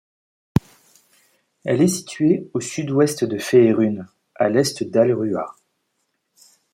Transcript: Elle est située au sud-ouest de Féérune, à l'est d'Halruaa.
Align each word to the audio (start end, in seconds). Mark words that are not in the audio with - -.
Elle 1.63 1.83
est 1.83 1.87
située 1.87 2.49
au 2.55 2.59
sud-ouest 2.59 3.23
de 3.23 3.37
Féérune, 3.37 4.07
à 4.33 4.49
l'est 4.49 4.81
d'Halruaa. 4.83 5.55